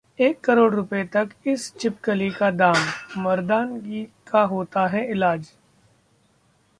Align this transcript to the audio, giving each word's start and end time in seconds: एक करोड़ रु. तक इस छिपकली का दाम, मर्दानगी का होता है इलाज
एक 0.19 0.39
करोड़ 0.41 0.73
रु. 0.75 0.83
तक 1.13 1.29
इस 1.45 1.73
छिपकली 1.79 2.29
का 2.31 2.51
दाम, 2.51 2.77
मर्दानगी 3.17 4.03
का 4.27 4.41
होता 4.43 4.87
है 4.87 5.09
इलाज 5.11 5.51